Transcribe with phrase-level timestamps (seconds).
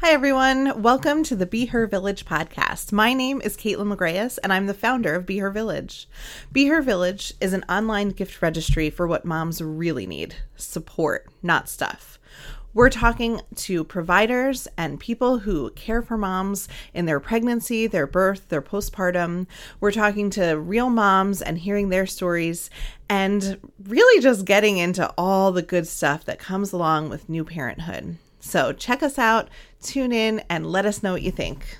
[0.00, 0.82] Hi, everyone.
[0.82, 2.92] Welcome to the Be Her Village podcast.
[2.92, 6.06] My name is Kaitlin McGreyes, and I'm the founder of Be Her Village.
[6.52, 11.70] Be Her Village is an online gift registry for what moms really need support, not
[11.70, 12.18] stuff.
[12.74, 18.50] We're talking to providers and people who care for moms in their pregnancy, their birth,
[18.50, 19.46] their postpartum.
[19.80, 22.68] We're talking to real moms and hearing their stories
[23.08, 28.18] and really just getting into all the good stuff that comes along with new parenthood.
[28.46, 29.48] So check us out,
[29.82, 31.78] tune in, and let us know what you think.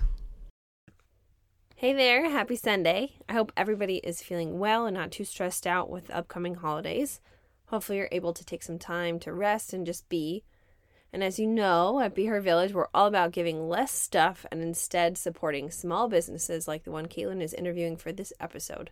[1.77, 3.12] Hey there, happy Sunday.
[3.28, 7.20] I hope everybody is feeling well and not too stressed out with upcoming holidays.
[7.66, 10.42] Hopefully, you're able to take some time to rest and just be.
[11.12, 14.60] And as you know, at Be Her Village, we're all about giving less stuff and
[14.60, 18.91] instead supporting small businesses like the one Kaitlin is interviewing for this episode.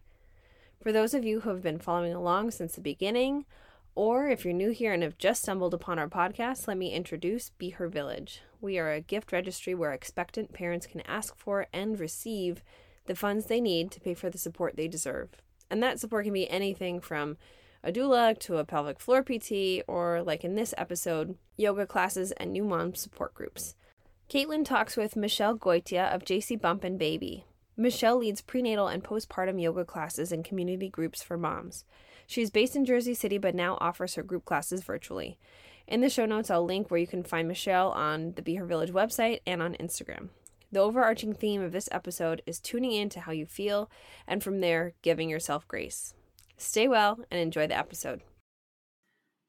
[0.81, 3.47] For those of you who have been following along since the beginning,
[3.95, 7.51] or if you're new here and have just stumbled upon our podcast, let me introduce
[7.51, 8.43] Be Her Village.
[8.61, 12.63] We are a gift registry where expectant parents can ask for and receive
[13.07, 15.31] the funds they need to pay for the support they deserve.
[15.71, 17.37] And that support can be anything from
[17.83, 22.53] a doula to a pelvic floor PT, or like in this episode, yoga classes and
[22.53, 23.77] new mom support groups.
[24.31, 27.45] Kaitlin talks with Michelle Goitia of JC Bump and Baby.
[27.77, 31.85] Michelle leads prenatal and postpartum yoga classes and community groups for moms.
[32.27, 35.39] She's based in Jersey City but now offers her group classes virtually.
[35.87, 38.65] In the show notes, I'll link where you can find Michelle on the Be Her
[38.65, 40.29] Village website and on Instagram.
[40.73, 43.91] The overarching theme of this episode is tuning in to how you feel
[44.27, 46.15] and from there, giving yourself grace.
[46.57, 48.23] Stay well and enjoy the episode.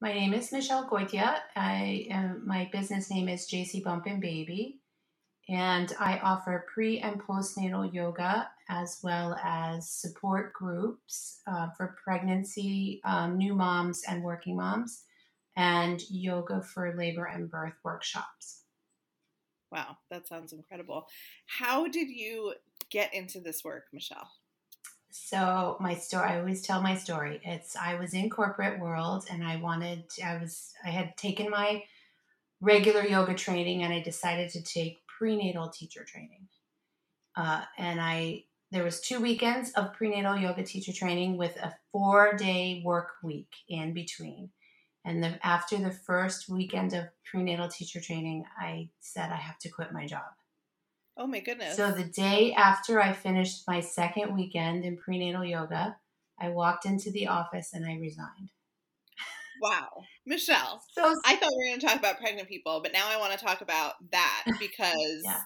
[0.00, 1.38] My name is Michelle Goitia.
[1.56, 4.80] I am, my business name is JC Bump and Baby,
[5.48, 13.00] and I offer pre and postnatal yoga as well as support groups uh, for pregnancy,
[13.04, 15.04] um, new moms, and working moms,
[15.56, 18.62] and yoga for labor and birth workshops.
[19.72, 21.06] Wow, that sounds incredible.
[21.46, 22.54] How did you
[22.90, 24.30] get into this work, Michelle?
[25.10, 27.40] So my story, I always tell my story.
[27.42, 31.82] It's I was in corporate world and I wanted, I was, I had taken my
[32.60, 36.48] regular yoga training and I decided to take prenatal teacher training.
[37.34, 42.34] Uh, and I, there was two weekends of prenatal yoga teacher training with a four
[42.36, 44.50] day work week in between.
[45.04, 49.68] And the, after the first weekend of prenatal teacher training, I said I have to
[49.68, 50.24] quit my job.
[51.16, 51.76] Oh my goodness.
[51.76, 55.96] So the day after I finished my second weekend in prenatal yoga,
[56.38, 58.50] I walked into the office and I resigned.
[59.62, 60.02] Wow.
[60.26, 60.82] Michelle.
[60.92, 63.38] So I thought we were going to talk about pregnant people, but now I want
[63.38, 65.42] to talk about that because yeah.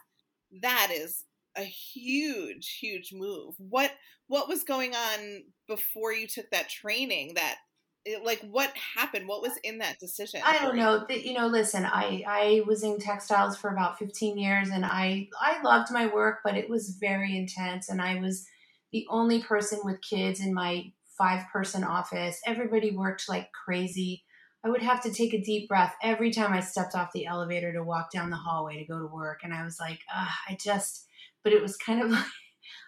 [0.62, 1.24] that is
[1.56, 3.54] a huge huge move.
[3.58, 3.92] What
[4.28, 7.56] what was going on before you took that training that
[8.04, 9.28] it, like what happened?
[9.28, 10.40] What was in that decision?
[10.44, 11.06] I don't know.
[11.08, 15.60] You know listen i i was in textiles for about 15 years and i i
[15.62, 18.46] loved my work but it was very intense and i was
[18.92, 22.40] the only person with kids in my five person office.
[22.46, 24.24] Everybody worked like crazy.
[24.64, 27.72] I would have to take a deep breath every time i stepped off the elevator
[27.72, 31.06] to walk down the hallway to go to work and i was like i just
[31.42, 32.24] but it was kind of like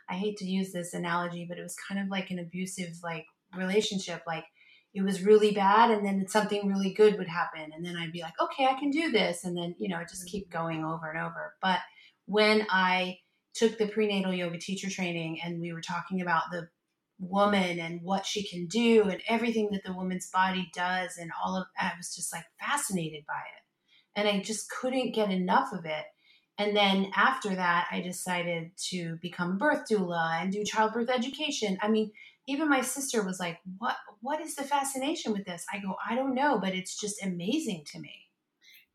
[0.08, 3.26] i hate to use this analogy but it was kind of like an abusive like
[3.56, 4.44] relationship like
[4.94, 8.22] it was really bad and then something really good would happen and then i'd be
[8.22, 11.20] like okay i can do this and then you know just keep going over and
[11.20, 11.54] over.
[11.60, 11.80] But
[12.26, 13.18] when i
[13.54, 16.68] took the prenatal yoga teacher training and we were talking about the
[17.18, 21.56] woman and what she can do and everything that the woman's body does and all
[21.56, 24.18] of i was just like fascinated by it.
[24.18, 26.04] And i just couldn't get enough of it
[26.58, 31.78] and then after that i decided to become a birth doula and do childbirth education
[31.82, 32.10] i mean
[32.46, 36.14] even my sister was like, "What what is the fascination with this?" I go, "I
[36.14, 38.28] don't know, but it's just amazing to me."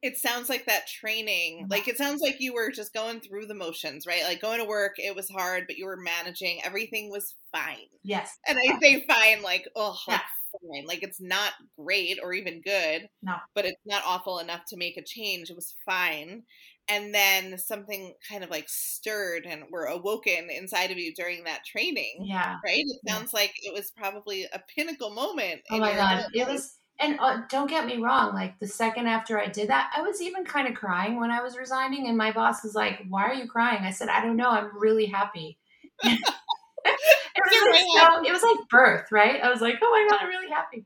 [0.02, 1.68] It sounds like that training.
[1.70, 4.24] Like it sounds like you were just going through the motions, right?
[4.24, 6.64] Like going to work, it was hard, but you were managing.
[6.64, 7.88] Everything was fine.
[8.04, 8.38] Yes.
[8.48, 10.16] And I say fine like, oh, yeah.
[10.16, 10.86] like fine.
[10.86, 13.10] Like it's not great or even good.
[13.24, 13.38] No.
[13.56, 15.50] But it's not awful enough to make a change.
[15.50, 16.44] It was fine
[16.90, 21.66] and then something kind of like stirred and were awoken inside of you during that
[21.66, 22.26] training.
[22.26, 22.56] Yeah.
[22.64, 22.86] Right?
[22.86, 25.62] It sounds like it was probably a pinnacle moment.
[25.70, 26.26] Oh my God.
[26.34, 29.92] It was, and uh, don't get me wrong, like the second after I did that,
[29.96, 32.08] I was even kind of crying when I was resigning.
[32.08, 33.84] And my boss was like, Why are you crying?
[33.84, 34.50] I said, I don't know.
[34.50, 35.58] I'm really happy.
[36.04, 36.20] it,
[36.86, 39.42] was like, so, it was like birth, right?
[39.44, 40.86] I was like, Oh my God, I'm really happy.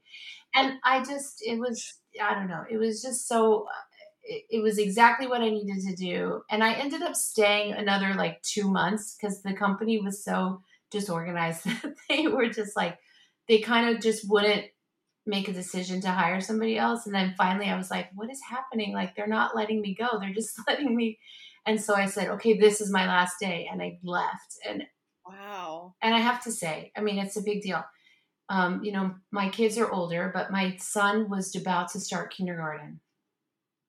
[0.55, 3.67] And I just, it was, I don't know, it was just so
[4.23, 6.43] it, was exactly what I needed to do.
[6.49, 11.63] And I ended up staying another like two months because the company was so disorganized
[11.65, 12.97] that they were just like,
[13.47, 14.65] they kind of just wouldn't
[15.25, 17.05] make a decision to hire somebody else.
[17.05, 18.93] And then finally I was like, what is happening?
[18.93, 20.19] Like, they're not letting me go.
[20.19, 21.19] They're just letting me
[21.65, 23.69] And so I said, okay, this is my last day.
[23.71, 24.57] And I left.
[24.67, 24.83] And
[25.25, 25.95] wow.
[26.01, 27.83] And I have to say, I mean, it's a big deal.
[28.49, 32.99] Um, you know, my kids are older, but my son was about to start kindergarten.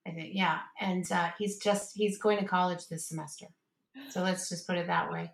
[0.07, 0.59] I think, yeah.
[0.81, 3.47] And uh, he's just, he's going to college this semester.
[4.11, 5.33] So let's just put it that way.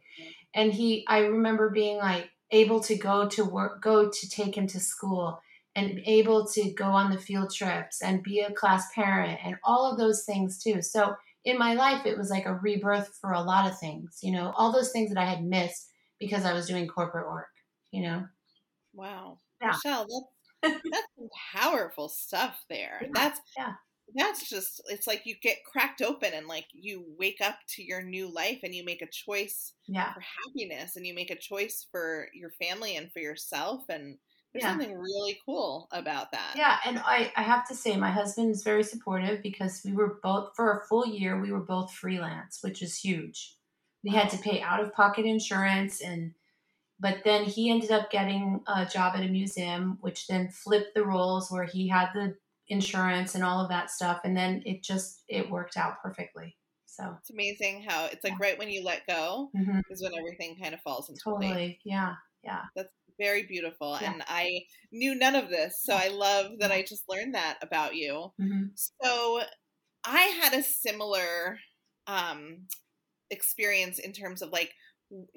[0.54, 4.66] And he, I remember being like able to go to work, go to take him
[4.68, 5.40] to school
[5.76, 9.90] and able to go on the field trips and be a class parent and all
[9.90, 10.82] of those things too.
[10.82, 14.32] So in my life, it was like a rebirth for a lot of things, you
[14.32, 15.88] know, all those things that I had missed
[16.18, 17.48] because I was doing corporate work,
[17.92, 18.24] you know.
[18.92, 19.38] Wow.
[19.62, 19.68] Yeah.
[19.68, 20.06] Michelle,
[20.62, 21.06] that's, that's
[21.54, 22.98] powerful stuff there.
[23.02, 23.08] Yeah.
[23.14, 23.72] That's yeah
[24.14, 28.02] that's just it's like you get cracked open and like you wake up to your
[28.02, 30.12] new life and you make a choice yeah.
[30.12, 34.16] for happiness and you make a choice for your family and for yourself and
[34.52, 34.70] there's yeah.
[34.70, 38.62] something really cool about that yeah and I, I have to say my husband is
[38.62, 42.82] very supportive because we were both for a full year we were both freelance which
[42.82, 43.56] is huge
[44.02, 46.32] we had to pay out of pocket insurance and
[47.00, 51.04] but then he ended up getting a job at a museum which then flipped the
[51.04, 52.34] roles where he had the
[52.68, 56.56] insurance and all of that stuff and then it just it worked out perfectly
[56.86, 58.46] so it's amazing how it's like yeah.
[58.46, 59.80] right when you let go mm-hmm.
[59.90, 61.76] is when everything kind of falls into totally place.
[61.84, 64.12] yeah yeah that's very beautiful yeah.
[64.12, 64.60] and i
[64.92, 68.64] knew none of this so i love that i just learned that about you mm-hmm.
[68.74, 69.40] so
[70.04, 71.58] i had a similar
[72.06, 72.58] um
[73.30, 74.72] experience in terms of like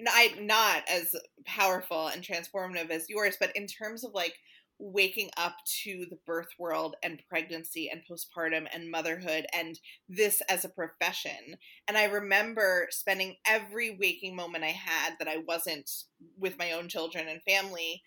[0.08, 4.36] I not as powerful and transformative as yours, but in terms of like
[4.82, 9.80] waking up to the birth world and pregnancy and postpartum and motherhood and
[10.10, 11.56] this as a profession.
[11.88, 15.90] And I remember spending every waking moment I had that I wasn't
[16.38, 18.02] with my own children and family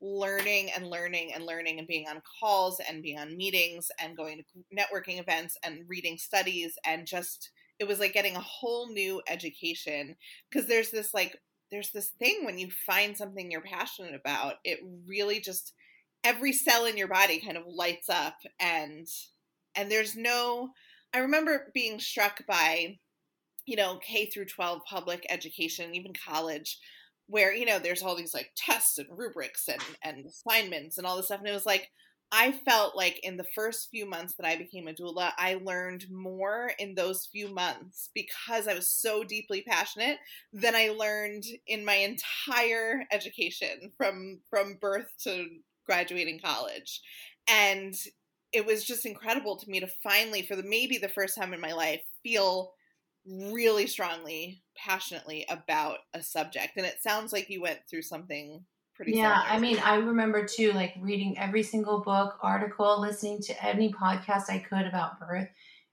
[0.00, 4.38] learning and learning and learning and being on calls and being on meetings and going
[4.38, 9.20] to networking events and reading studies and just it was like getting a whole new
[9.28, 10.14] education
[10.48, 11.36] because there's this like
[11.72, 15.74] there's this thing when you find something you're passionate about it really just
[16.24, 19.06] every cell in your body kind of lights up and
[19.74, 20.70] and there's no
[21.14, 22.98] I remember being struck by
[23.66, 26.78] you know K through 12 public education even college
[27.26, 31.16] where you know there's all these like tests and rubrics and and assignments and all
[31.16, 31.88] this stuff and it was like
[32.30, 36.10] I felt like in the first few months that I became a doula, I learned
[36.10, 40.18] more in those few months because I was so deeply passionate
[40.52, 45.46] than I learned in my entire education from from birth to
[45.88, 47.02] graduating college.
[47.50, 47.94] And
[48.52, 51.60] it was just incredible to me to finally, for the maybe the first time in
[51.60, 52.74] my life, feel
[53.26, 56.76] really strongly, passionately about a subject.
[56.76, 58.64] And it sounds like you went through something
[58.94, 59.48] pretty Yeah, similar.
[59.48, 64.50] I mean, I remember too, like reading every single book, article, listening to any podcast
[64.50, 65.48] I could about birth.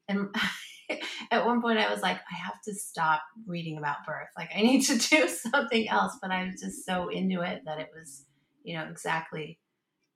[0.10, 0.36] And
[1.32, 4.28] at one point I was like, I have to stop reading about birth.
[4.38, 6.18] Like I need to do something else.
[6.22, 8.26] But I was just so into it that it was,
[8.64, 9.60] you know, exactly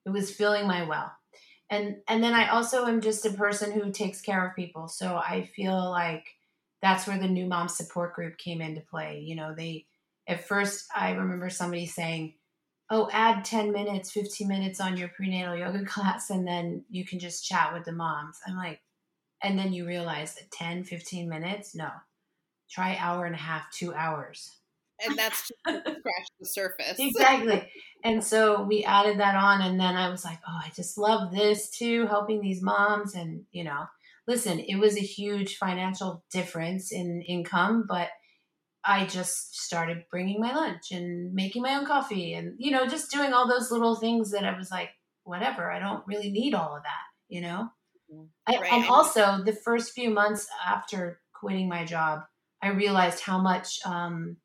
[0.09, 1.11] it was filling my well.
[1.69, 4.87] And and then i also am just a person who takes care of people.
[4.87, 6.25] So i feel like
[6.81, 9.21] that's where the new mom support group came into play.
[9.23, 9.85] You know they
[10.27, 12.35] at first i remember somebody saying
[12.91, 17.19] oh add 10 minutes 15 minutes on your prenatal yoga class and then you can
[17.19, 18.37] just chat with the moms.
[18.47, 18.81] I'm like
[19.43, 21.75] and then you realize that 10 15 minutes?
[21.75, 21.89] No.
[22.69, 24.58] Try hour and a half two hours
[25.05, 26.95] and that's just scratch the surface.
[26.97, 27.67] exactly.
[28.03, 31.31] And so we added that on, and then I was like, oh, I just love
[31.31, 33.15] this too, helping these moms.
[33.15, 33.85] And, you know,
[34.27, 38.09] listen, it was a huge financial difference in income, but
[38.85, 43.11] I just started bringing my lunch and making my own coffee and, you know, just
[43.11, 44.89] doing all those little things that I was like,
[45.23, 47.69] whatever, I don't really need all of that, you know?
[48.11, 48.61] Mm-hmm.
[48.61, 48.73] Right.
[48.73, 52.21] and also, the first few months after quitting my job,
[52.61, 54.37] I realized how much um,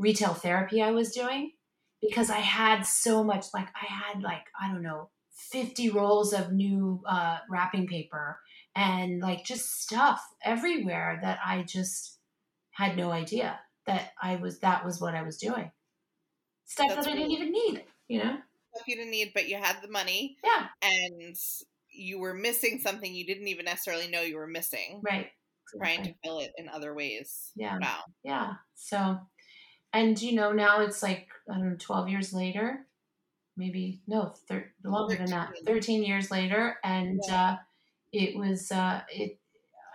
[0.00, 1.52] retail therapy I was doing
[2.00, 5.10] because I had so much, like, I had, like, I don't know,
[5.52, 8.38] 50 rolls of new uh, wrapping paper
[8.74, 12.18] and, like, just stuff everywhere that I just
[12.72, 15.70] had no idea that I was, that was what I was doing.
[16.64, 18.38] Stuff That's that I didn't even need, you know?
[18.74, 20.38] Stuff you didn't need, but you had the money.
[20.42, 20.66] Yeah.
[20.80, 21.36] And
[21.92, 25.02] you were missing something you didn't even necessarily know you were missing.
[25.02, 25.26] Right.
[25.76, 27.50] Trying to fill it in other ways.
[27.56, 27.78] Yeah.
[27.80, 28.00] Wow.
[28.24, 28.52] Yeah.
[28.74, 29.18] So
[29.92, 32.86] and you know now it's like i don't know 12 years later?
[33.56, 37.52] Maybe no thir- longer than that 13 years later and yeah.
[37.52, 37.56] uh,
[38.12, 39.38] it was uh, it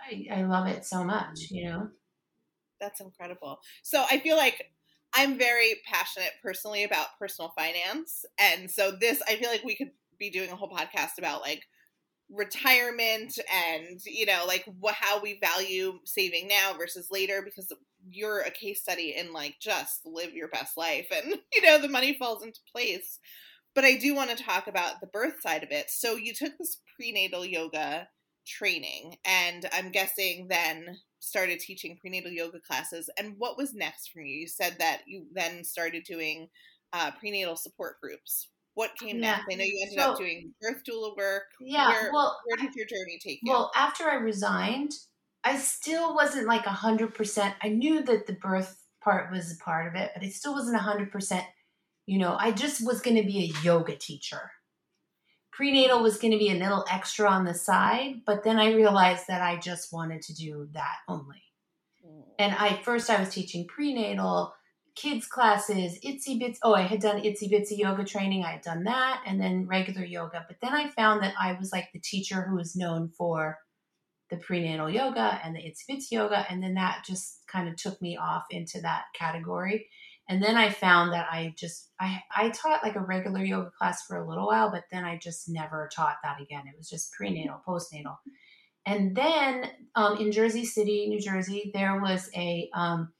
[0.08, 1.88] I, I love it so much you know?
[2.80, 3.58] That's incredible.
[3.82, 4.70] So i feel like
[5.14, 9.90] i'm very passionate personally about personal finance and so this i feel like we could
[10.18, 11.62] be doing a whole podcast about like
[12.30, 17.72] retirement and you know like what how we value saving now versus later because
[18.10, 21.88] you're a case study in like just live your best life and you know the
[21.88, 23.18] money falls into place
[23.74, 26.56] but i do want to talk about the birth side of it so you took
[26.58, 28.08] this prenatal yoga
[28.46, 34.20] training and i'm guessing then started teaching prenatal yoga classes and what was next for
[34.20, 36.48] you you said that you then started doing
[36.92, 39.36] uh, prenatal support groups what came yeah.
[39.36, 39.46] next?
[39.50, 41.44] I know you ended so, up doing birth doula work.
[41.62, 41.88] Yeah.
[41.88, 43.50] Where, well, where did your journey take you?
[43.50, 44.92] Well, after I resigned,
[45.46, 47.54] I still wasn't like a hundred percent.
[47.62, 50.74] I knew that the birth part was a part of it, but it still wasn't
[50.74, 51.44] a hundred percent.
[52.04, 54.50] You know, I just was going to be a yoga teacher.
[55.52, 59.28] Prenatal was going to be a little extra on the side, but then I realized
[59.28, 61.44] that I just wanted to do that only.
[62.04, 62.24] Mm.
[62.40, 64.52] And I first I was teaching prenatal
[64.96, 66.58] kids classes, itsy bits.
[66.64, 68.42] Oh, I had done itsy bitsy yoga training.
[68.44, 70.44] I had done that and then regular yoga.
[70.48, 73.58] But then I found that I was like the teacher who was known for
[74.30, 76.46] the prenatal yoga and the bitsy yoga.
[76.50, 79.88] And then that just kind of took me off into that category.
[80.28, 84.04] And then I found that I just I I taught like a regular yoga class
[84.06, 86.64] for a little while, but then I just never taught that again.
[86.66, 88.16] It was just prenatal, postnatal.
[88.84, 93.12] And then um, in Jersey City, New Jersey, there was a um,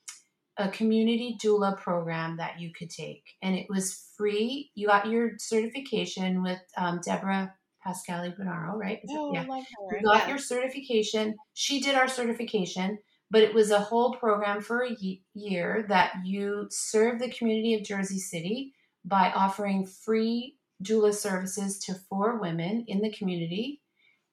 [0.58, 4.70] a community doula program that you could take, and it was free.
[4.74, 7.52] You got your certification with um, Deborah
[7.86, 9.00] Pascali Bonaro, right?
[9.10, 9.44] oh, yeah.
[9.48, 9.96] love her.
[9.96, 10.28] You got yeah.
[10.28, 11.34] your certification.
[11.54, 12.98] She did our certification,
[13.30, 14.96] but it was a whole program for a
[15.34, 18.72] year that you serve the community of Jersey City
[19.04, 23.80] by offering free doula services to four women in the community.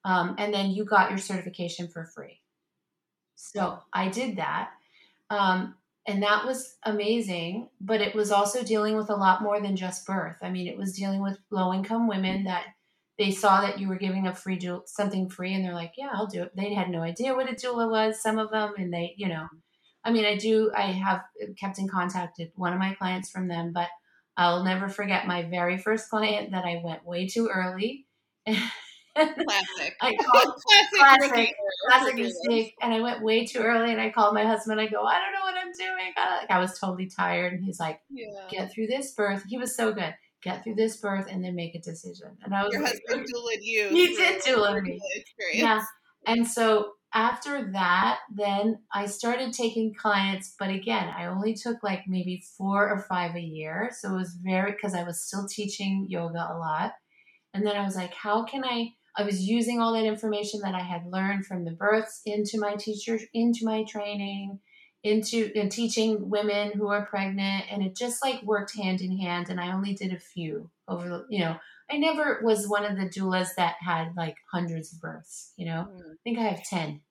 [0.05, 2.41] Um, and then you got your certification for free.
[3.35, 4.71] So I did that.
[5.29, 9.75] Um, and that was amazing but it was also dealing with a lot more than
[9.75, 12.65] just birth i mean it was dealing with low income women that
[13.17, 16.09] they saw that you were giving a free doula, something free and they're like yeah
[16.13, 18.93] i'll do it they had no idea what a doula was some of them and
[18.93, 19.47] they you know
[20.03, 21.23] i mean i do i have
[21.59, 23.89] kept in contact with one of my clients from them but
[24.37, 28.05] i'll never forget my very first client that i went way too early
[29.15, 29.95] Classic.
[30.01, 31.55] I called classic, classic,
[31.87, 32.75] classic mistake.
[32.81, 34.81] And I went way too early and I called my husband.
[34.81, 36.13] I go, I don't know what I'm doing.
[36.17, 37.53] Uh, like I was totally tired.
[37.53, 38.25] And he's like, yeah.
[38.49, 39.43] get through this birth.
[39.47, 40.15] He was so good.
[40.43, 42.37] Get through this birth and then make a decision.
[42.43, 43.89] And I was Your like, husband doulaed you.
[43.89, 44.99] He did doula me.
[45.15, 45.61] Experience.
[45.61, 45.83] Yeah.
[46.25, 52.03] And so after that, then I started taking clients, but again, I only took like
[52.07, 53.91] maybe four or five a year.
[53.97, 56.93] So it was very because I was still teaching yoga a lot.
[57.53, 60.73] And then I was like, how can I I was using all that information that
[60.73, 64.59] I had learned from the births into my teacher, into my training,
[65.03, 69.49] into and teaching women who are pregnant, and it just like worked hand in hand.
[69.49, 71.57] And I only did a few over, you know.
[71.91, 75.51] I never was one of the doulas that had like hundreds of births.
[75.57, 75.99] You know, mm.
[75.99, 77.01] I think I have ten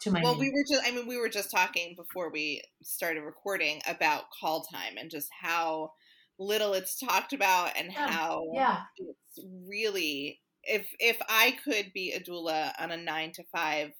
[0.00, 0.20] to my.
[0.22, 0.40] Well, name.
[0.40, 0.86] we were just.
[0.86, 5.28] I mean, we were just talking before we started recording about call time and just
[5.40, 5.92] how
[6.38, 8.08] little it's talked about and yeah.
[8.08, 8.80] how yeah.
[8.98, 13.92] it's really if if I could be a doula on a nine to five,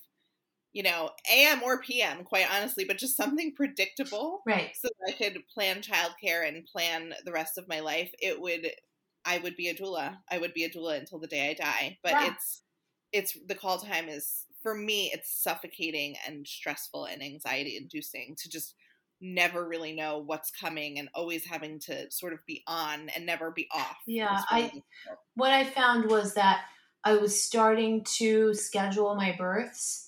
[0.73, 4.71] you know, AM or PM, quite honestly, but just something predictable, right?
[4.79, 8.13] So I could plan childcare and plan the rest of my life.
[8.21, 8.71] It would,
[9.25, 10.19] I would be a doula.
[10.31, 11.99] I would be a doula until the day I die.
[12.03, 12.33] But yeah.
[12.33, 12.63] it's
[13.13, 15.11] it's the call time is for me.
[15.13, 18.75] It's suffocating and stressful and anxiety inducing to just
[19.21, 23.51] never really know what's coming and always having to sort of be on and never
[23.51, 23.97] be off.
[24.07, 24.71] Yeah, I
[25.35, 26.65] what I found was that
[27.05, 30.08] I was starting to schedule my births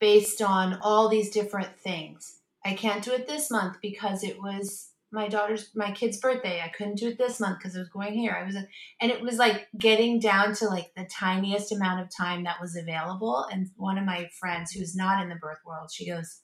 [0.00, 2.38] based on all these different things.
[2.64, 6.60] I can't do it this month because it was my daughter's my kid's birthday.
[6.64, 8.36] I couldn't do it this month because I was going here.
[8.40, 12.44] I was and it was like getting down to like the tiniest amount of time
[12.44, 16.08] that was available and one of my friends who's not in the birth world, she
[16.08, 16.40] goes,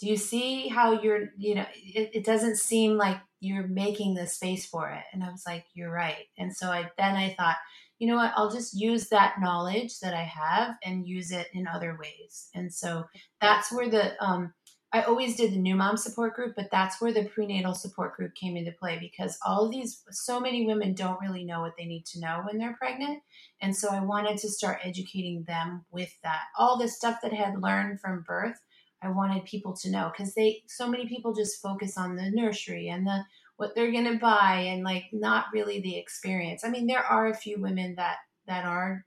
[0.00, 4.26] do you see how you're you know it, it, doesn't seem like you're making the
[4.26, 7.56] space for it and i was like you're right and so i then i thought
[7.98, 11.66] you know what i'll just use that knowledge that i have and use it in
[11.66, 12.48] other ways.
[12.54, 13.04] And so
[13.40, 14.52] that's where the um
[14.92, 18.34] i always did the new mom support group but that's where the prenatal support group
[18.34, 22.04] came into play because all these so many women don't really know what they need
[22.06, 23.22] to know when they're pregnant.
[23.60, 26.42] And so i wanted to start educating them with that.
[26.58, 28.60] All the stuff that i had learned from birth
[29.04, 32.88] I wanted people to know because they so many people just focus on the nursery
[32.88, 33.22] and the
[33.56, 36.64] what they're gonna buy and like not really the experience.
[36.64, 39.04] I mean, there are a few women that that are,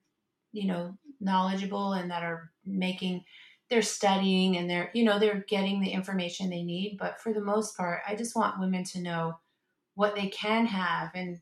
[0.51, 3.23] you know, knowledgeable and that are making
[3.69, 7.41] they're studying and they're you know they're getting the information they need but for the
[7.41, 9.37] most part i just want women to know
[9.95, 11.39] what they can have and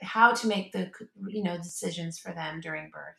[0.00, 0.90] how to make the
[1.28, 3.14] you know decisions for them during birth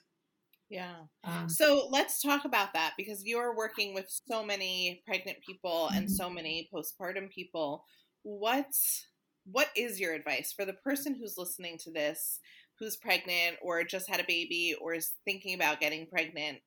[0.69, 0.97] Yeah.
[1.23, 5.97] Um, so let's talk about that because you're working with so many pregnant people mm-hmm.
[5.97, 7.83] and so many postpartum people.
[8.21, 9.07] What's
[9.51, 12.39] what is your advice for the person who's listening to this,
[12.77, 16.59] who's pregnant or just had a baby or is thinking about getting pregnant?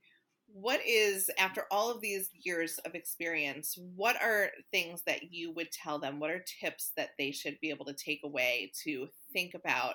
[0.46, 5.70] What is after all of these years of experience, what are things that you would
[5.72, 6.20] tell them?
[6.20, 9.94] What are tips that they should be able to take away to think about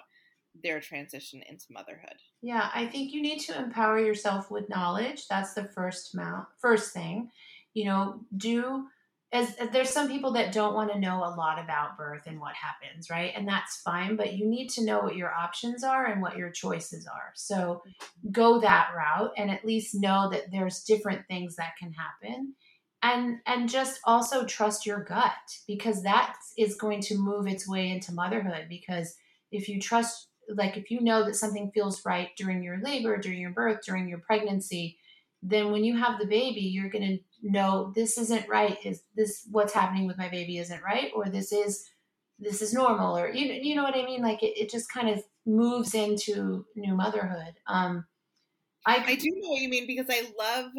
[0.63, 2.15] their transition into motherhood?
[2.41, 5.27] Yeah, I think you need to empower yourself with knowledge.
[5.27, 7.29] That's the first mount, first thing.
[7.75, 8.88] You know, do
[9.34, 12.53] as there's some people that don't want to know a lot about birth and what
[12.55, 13.34] happens, right?
[13.36, 16.50] And that's fine, but you need to know what your options are and what your
[16.50, 17.34] choices are.
[17.36, 17.81] So
[18.31, 22.55] go that route and at least know that there's different things that can happen.
[23.03, 25.34] And and just also trust your gut
[25.67, 29.13] because that is going to move its way into motherhood because
[29.51, 33.39] if you trust like if you know that something feels right during your labor, during
[33.39, 34.98] your birth, during your pregnancy,
[35.44, 38.77] then when you have the baby, you're going to know this isn't right.
[38.84, 41.89] Is this what's happening with my baby isn't right, or this is
[42.39, 44.22] this is normal, or you you know what I mean?
[44.22, 47.53] Like it, it just kind of moves into new motherhood.
[47.67, 48.06] Um,
[48.86, 50.72] I I do know what you mean because I love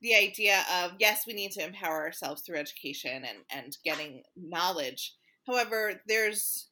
[0.00, 5.14] the idea of yes, we need to empower ourselves through education and and getting knowledge.
[5.46, 6.68] However, there's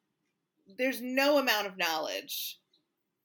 [0.77, 2.59] there's no amount of knowledge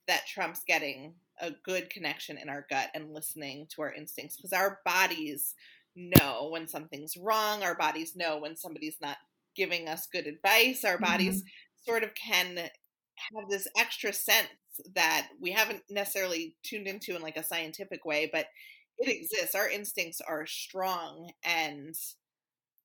[0.08, 4.54] that trumps getting a good connection in our gut and listening to our instincts because
[4.54, 5.56] our bodies
[5.96, 9.18] know when something's wrong our bodies know when somebody's not
[9.56, 11.92] giving us good advice our bodies mm-hmm.
[11.92, 14.48] sort of can have this extra sense
[14.96, 18.48] that we haven't necessarily tuned into in like a scientific way but
[18.98, 21.96] it exists our instincts are strong and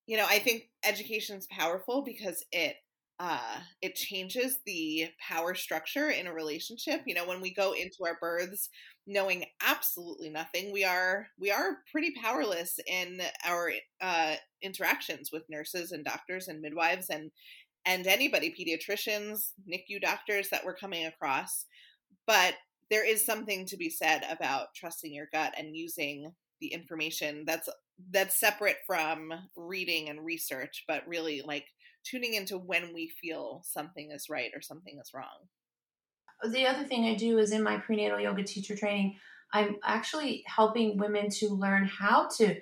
[0.07, 2.77] you know i think education is powerful because it
[3.21, 7.03] uh, it changes the power structure in a relationship.
[7.05, 8.69] You know, when we go into our births
[9.07, 15.91] knowing absolutely nothing, we are we are pretty powerless in our uh, interactions with nurses
[15.91, 17.31] and doctors and midwives and
[17.85, 21.65] and anybody, pediatricians, NICU doctors that we're coming across.
[22.27, 22.55] But
[22.91, 27.69] there is something to be said about trusting your gut and using the information that's
[28.11, 31.67] that's separate from reading and research, but really like
[32.05, 35.49] tuning into when we feel something is right or something is wrong.
[36.51, 39.17] The other thing I do is in my prenatal yoga teacher training,
[39.53, 42.57] I'm actually helping women to learn how to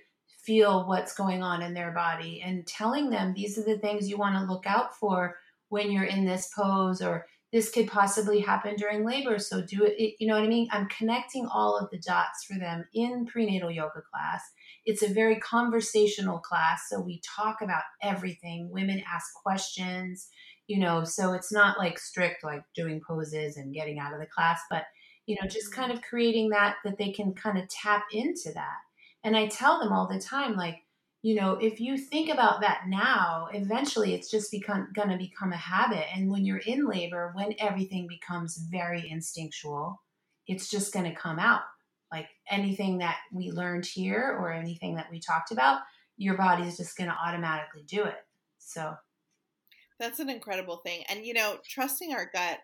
[0.46, 4.16] feel what's going on in their body and telling them these are the things you
[4.16, 5.37] want to look out for
[5.68, 10.14] when you're in this pose or this could possibly happen during labor so do it
[10.20, 13.70] you know what i mean i'm connecting all of the dots for them in prenatal
[13.70, 14.42] yoga class
[14.87, 16.85] it's a very conversational class.
[16.88, 18.70] So we talk about everything.
[18.70, 20.29] Women ask questions,
[20.68, 24.27] you know, so it's not like strict, like doing poses and getting out of the
[24.27, 24.85] class, but,
[25.27, 26.09] you know, just kind of mm-hmm.
[26.09, 28.77] creating that, that they can kind of tap into that.
[29.25, 30.79] And I tell them all the time, like,
[31.22, 35.53] you know, if you think about that now, eventually it's just become going to become
[35.53, 36.05] a habit.
[36.14, 40.01] And when you're in labor, when everything becomes very instinctual,
[40.46, 41.62] it's just going to come out
[42.12, 45.81] like anything that we learned here or anything that we talked about,
[46.16, 48.16] your body is just going to automatically do it.
[48.59, 48.95] So
[49.99, 51.05] that's an incredible thing.
[51.09, 52.59] And, you know, trusting our gut,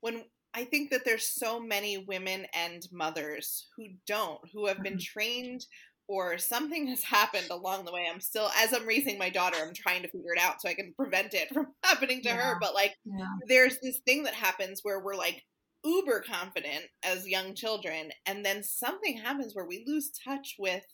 [0.00, 4.94] when I think that there's so many women and mothers who don't, who have been
[4.94, 5.18] mm-hmm.
[5.20, 5.66] trained
[6.08, 8.08] or something has happened along the way.
[8.10, 10.74] I'm still, as I'm raising my daughter, I'm trying to figure it out so I
[10.74, 12.36] can prevent it from happening to yeah.
[12.36, 12.58] her.
[12.60, 13.26] But like, yeah.
[13.46, 15.44] there's this thing that happens where we're like
[15.84, 20.84] uber confident as young children and then something happens where we lose touch with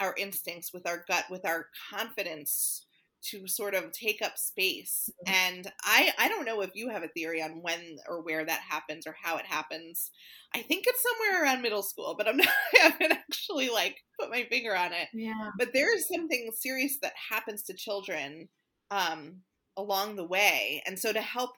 [0.00, 2.86] our instincts with our gut with our confidence
[3.20, 5.10] to sort of take up space.
[5.26, 5.34] Mm-hmm.
[5.34, 8.60] and i i don't know if you have a theory on when or where that
[8.68, 10.10] happens or how it happens.
[10.54, 14.30] I think it's somewhere around middle school but i'm not i haven't actually like put
[14.30, 15.08] my finger on it.
[15.12, 15.50] Yeah.
[15.58, 18.48] But there is something serious that happens to children
[18.90, 19.42] um
[19.78, 20.82] along the way.
[20.86, 21.52] And so to help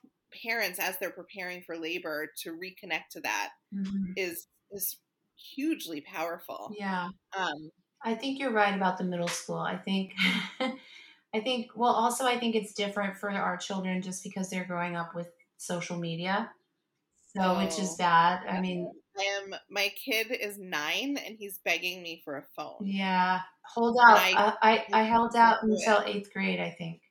[0.45, 4.13] parents as they're preparing for labor to reconnect to that mm-hmm.
[4.17, 4.99] is is
[5.55, 6.73] hugely powerful.
[6.79, 7.09] Yeah.
[7.37, 7.71] Um,
[8.05, 9.59] I think you're right about the middle school.
[9.59, 10.13] I think
[10.61, 14.97] I think well also I think it's different for our children just because they're growing
[14.97, 16.51] up with social media.
[17.37, 18.41] So oh, which is oh, bad.
[18.49, 22.79] I mean I am my kid is 9 and he's begging me for a phone.
[22.81, 23.41] Yeah.
[23.75, 24.19] Hold out.
[24.19, 27.03] I, uh, I, I held out until 8th grade, I think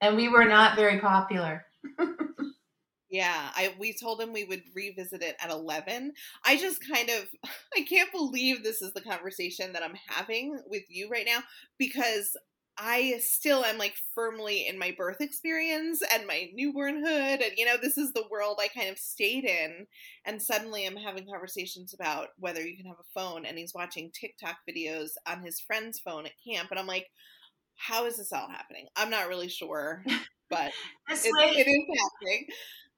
[0.00, 1.64] and we were not very popular.
[3.10, 6.12] yeah, I we told him we would revisit it at 11.
[6.44, 7.28] I just kind of
[7.76, 11.40] I can't believe this is the conversation that I'm having with you right now
[11.78, 12.36] because
[12.82, 17.42] I still am like firmly in my birth experience and my newbornhood.
[17.42, 19.86] And, you know, this is the world I kind of stayed in.
[20.24, 23.44] And suddenly I'm having conversations about whether you can have a phone.
[23.44, 26.70] And he's watching TikTok videos on his friend's phone at camp.
[26.70, 27.08] And I'm like,
[27.80, 28.86] how is this all happening?
[28.96, 30.04] I'm not really sure,
[30.50, 30.70] but
[31.08, 32.46] this it, way, it is happening.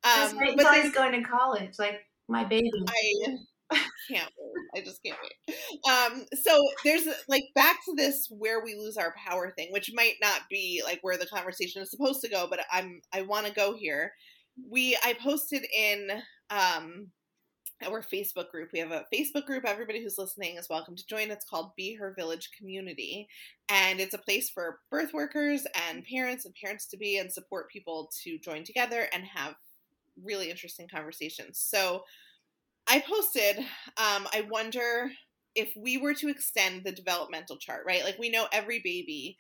[0.05, 2.71] Um, this but he's going to college, like my baby.
[2.89, 3.37] I,
[4.11, 4.83] can't wait.
[4.83, 5.57] I just can't wait.
[5.89, 10.15] Um, so there's like back to this where we lose our power thing, which might
[10.21, 13.53] not be like where the conversation is supposed to go, but I'm I want to
[13.53, 14.13] go here.
[14.71, 16.11] We I posted in
[16.51, 17.09] um
[17.85, 18.71] our Facebook group.
[18.73, 19.65] We have a Facebook group.
[19.67, 21.31] Everybody who's listening is welcome to join.
[21.31, 23.29] It's called Be Her Village Community.
[23.69, 27.71] And it's a place for birth workers and parents and parents to be and support
[27.71, 29.55] people to join together and have
[30.25, 31.59] really interesting conversations.
[31.59, 32.05] So
[32.87, 35.11] I posted, um, I wonder
[35.55, 38.05] if we were to extend the developmental chart, right?
[38.05, 39.37] Like we know every baby,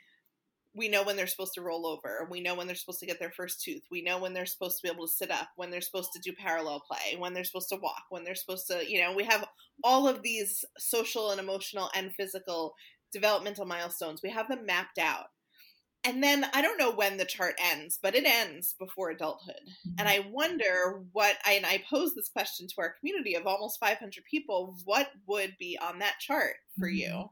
[0.74, 2.26] we know when they're supposed to roll over.
[2.30, 3.82] We know when they're supposed to get their first tooth.
[3.90, 6.20] We know when they're supposed to be able to sit up, when they're supposed to
[6.20, 9.24] do parallel play, when they're supposed to walk, when they're supposed to, you know, we
[9.24, 9.46] have
[9.84, 12.74] all of these social and emotional and physical
[13.12, 14.20] developmental milestones.
[14.22, 15.26] We have them mapped out
[16.04, 19.54] and then I don't know when the chart ends, but it ends before adulthood.
[19.86, 19.94] Mm-hmm.
[20.00, 23.78] And I wonder what I and I pose this question to our community of almost
[23.78, 26.96] 500 people, what would be on that chart for mm-hmm.
[26.96, 27.30] you?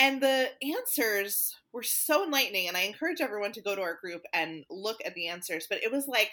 [0.00, 4.22] And the answers were so enlightening and I encourage everyone to go to our group
[4.32, 6.30] and look at the answers, but it was like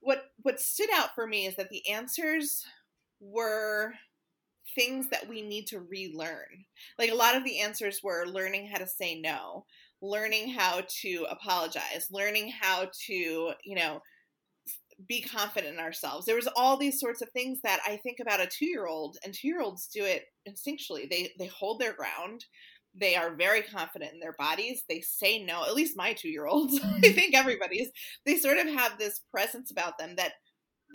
[0.00, 2.64] what what stood out for me is that the answers
[3.20, 3.92] were
[4.74, 6.64] things that we need to relearn.
[6.98, 9.66] Like a lot of the answers were learning how to say no,
[10.00, 13.12] learning how to apologize, learning how to,
[13.64, 14.00] you know,
[15.08, 16.26] be confident in ourselves.
[16.26, 19.88] There was all these sorts of things that I think about a 2-year-old and 2-year-olds
[19.88, 21.10] do it instinctually.
[21.10, 22.44] They they hold their ground.
[22.94, 24.84] They are very confident in their bodies.
[24.88, 25.64] They say no.
[25.64, 26.80] At least my 2-year-olds.
[26.82, 27.14] I mm-hmm.
[27.14, 27.88] think everybody's.
[28.26, 30.32] They sort of have this presence about them that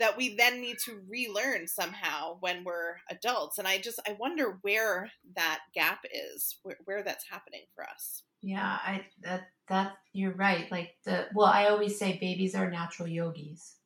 [0.00, 4.60] that we then need to relearn somehow when we're adults and i just i wonder
[4.62, 10.34] where that gap is where, where that's happening for us yeah, I that that you're
[10.34, 10.70] right.
[10.70, 13.76] Like the well, I always say babies are natural yogis.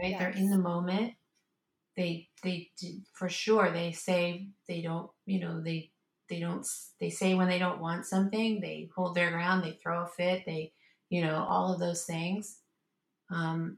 [0.00, 0.10] Right?
[0.10, 0.18] Yes.
[0.18, 1.14] They're in the moment.
[1.96, 2.70] They they
[3.12, 5.90] for sure they say they don't, you know, they
[6.30, 6.66] they don't
[7.00, 10.44] they say when they don't want something, they hold their ground, they throw a fit,
[10.46, 10.72] they
[11.10, 12.58] you know, all of those things.
[13.30, 13.76] Um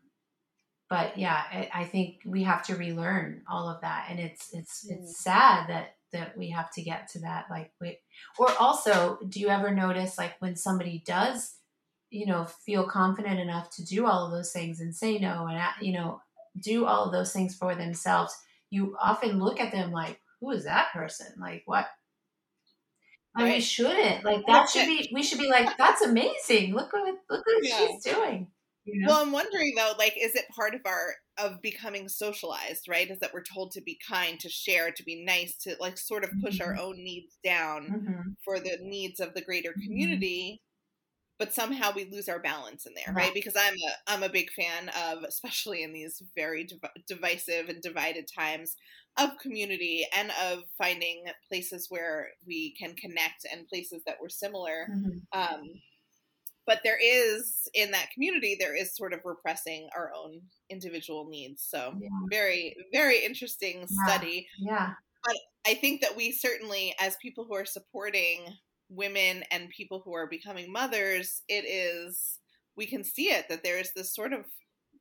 [0.89, 4.87] but yeah, I, I think we have to relearn all of that and it's it's
[4.87, 4.93] mm.
[4.93, 7.99] it's sad that that we have to get to that like we,
[8.39, 11.57] or also do you ever notice like when somebody does
[12.11, 15.61] you know feel confident enough to do all of those things and say no and
[15.81, 16.21] you know
[16.61, 18.37] do all of those things for themselves
[18.71, 21.87] you often look at them like who is that person like what
[23.37, 24.69] Mean, we shouldn't like that.
[24.69, 26.75] Should be we should be like that's amazing.
[26.75, 27.79] Look what look what yeah.
[27.79, 28.49] she's doing.
[28.85, 29.13] You know?
[29.13, 33.11] Well, I'm wondering though, like, is it part of our of becoming socialized, right?
[33.11, 36.25] Is that we're told to be kind, to share, to be nice, to like sort
[36.25, 36.69] of push mm-hmm.
[36.69, 38.31] our own needs down mm-hmm.
[38.45, 39.87] for the needs of the greater mm-hmm.
[39.87, 40.61] community,
[41.39, 43.27] but somehow we lose our balance in there, right?
[43.27, 43.35] right?
[43.35, 47.81] Because I'm a I'm a big fan of, especially in these very div- divisive and
[47.81, 48.77] divided times,
[49.19, 54.89] of community and of finding places where we can connect and places that we're similar.
[54.91, 55.39] Mm-hmm.
[55.39, 55.71] Um,
[56.67, 61.67] but there is in that community there is sort of repressing our own individual needs
[61.69, 62.09] so yeah.
[62.31, 64.07] very very interesting yeah.
[64.07, 64.91] study yeah
[65.25, 68.47] but i think that we certainly as people who are supporting
[68.89, 72.39] women and people who are becoming mothers it is
[72.77, 74.45] we can see it that there's this sort of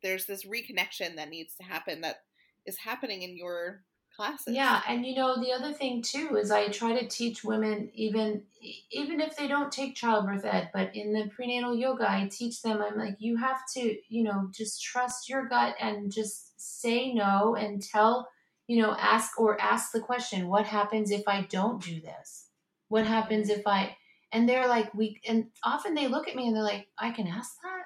[0.01, 2.17] there's this reconnection that needs to happen that
[2.65, 3.83] is happening in your
[4.15, 4.53] classes.
[4.53, 8.43] Yeah, and you know the other thing too is I try to teach women even
[8.91, 12.81] even if they don't take childbirth ed, but in the prenatal yoga I teach them
[12.81, 17.55] I'm like you have to, you know, just trust your gut and just say no
[17.55, 18.29] and tell,
[18.67, 22.47] you know, ask or ask the question, what happens if I don't do this?
[22.87, 23.95] What happens if I
[24.31, 27.27] and they're like we and often they look at me and they're like, I can
[27.27, 27.83] ask that?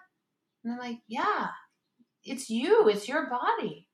[0.64, 1.48] And I'm like, yeah.
[2.28, 3.88] It's you, it's your body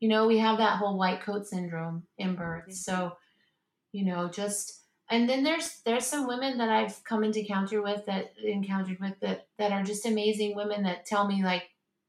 [0.00, 2.64] you know, we have that whole white coat syndrome in birth.
[2.64, 2.72] Mm-hmm.
[2.72, 3.16] So,
[3.92, 8.04] you know, just and then there's there's some women that I've come into encounter with
[8.06, 11.64] that encountered with that that are just amazing women that tell me like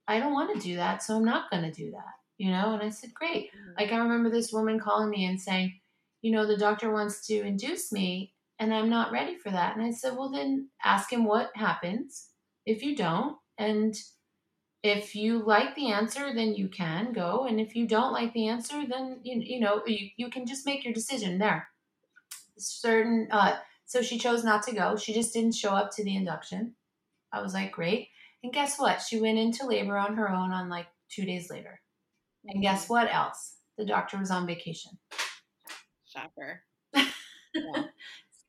[0.07, 2.13] I don't want to do that, so I'm not going to do that.
[2.37, 3.79] You know, and I said, "Great." Mm-hmm.
[3.79, 5.79] Like I remember this woman calling me and saying,
[6.21, 9.85] "You know, the doctor wants to induce me and I'm not ready for that." And
[9.85, 12.29] I said, "Well, then ask him what happens
[12.65, 13.95] if you don't and
[14.83, 18.47] if you like the answer then you can go and if you don't like the
[18.47, 21.67] answer then you, you know you, you can just make your decision there
[22.59, 24.95] certain uh, So she chose not to go.
[24.97, 26.75] She just didn't show up to the induction.
[27.31, 28.09] I was like, great.
[28.43, 29.01] And guess what?
[29.01, 31.79] She went into labor on her own on like two days later.
[32.45, 32.93] And guess mm-hmm.
[32.93, 33.55] what else?
[33.77, 34.91] The doctor was on vacation.
[36.05, 36.63] Shocker.
[37.55, 37.83] Yeah.
[37.83, 37.85] so.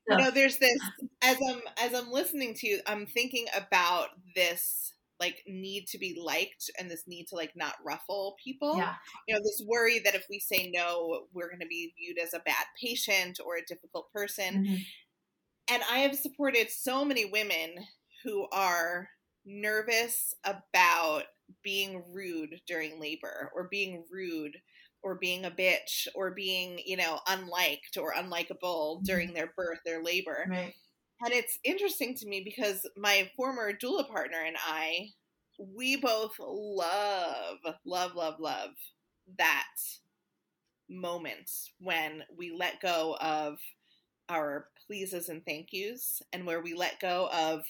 [0.09, 0.77] You know, there's this
[1.23, 6.19] as I'm as I'm listening to you, I'm thinking about this like need to be
[6.23, 8.77] liked and this need to like not ruffle people.
[8.77, 8.93] Yeah.
[9.27, 12.33] You know, this worry that if we say no, we're going to be viewed as
[12.33, 14.63] a bad patient or a difficult person.
[14.63, 14.75] Mm-hmm.
[15.71, 17.75] And I have supported so many women
[18.23, 19.09] who are
[19.45, 21.23] nervous about
[21.63, 24.57] being rude during labor or being rude
[25.01, 29.05] or being a bitch or being, you know, unliked or unlikable mm-hmm.
[29.05, 30.45] during their birth, their labor.
[30.49, 30.73] Right.
[31.23, 35.09] And it's interesting to me because my former doula partner and I,
[35.57, 38.69] we both love, love, love, love
[39.37, 39.67] that
[40.89, 43.59] moment when we let go of
[44.29, 47.65] our pleases and thank yous and where we let go of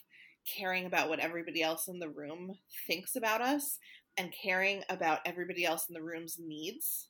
[0.57, 2.53] caring about what everybody else in the room
[2.87, 3.79] thinks about us
[4.17, 7.07] and caring about everybody else in the room's needs.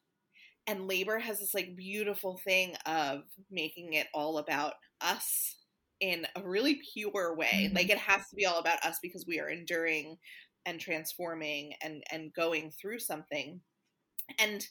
[0.68, 5.56] And labor has this like beautiful thing of making it all about us
[6.00, 7.66] in a really pure way.
[7.66, 7.76] Mm-hmm.
[7.76, 10.18] Like it has to be all about us because we are enduring
[10.66, 13.62] and transforming and and going through something.
[14.38, 14.66] And